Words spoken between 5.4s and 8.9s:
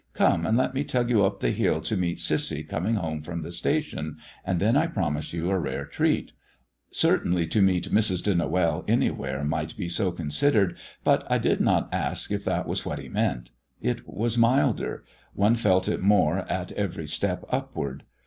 a rare treat." Certainly to meet Mrs. de Noël